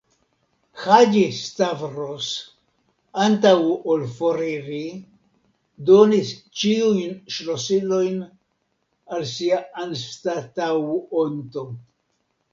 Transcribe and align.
Haĝi-Stavros, 0.83 2.27
antaŭ 3.25 3.51
ol 3.95 4.05
foriri, 4.15 4.79
donis 5.89 6.31
ĉiujn 6.61 7.13
ŝlosilojn 7.37 8.17
al 9.19 9.27
sia 9.35 9.61
anstataŭonto. 9.85 11.67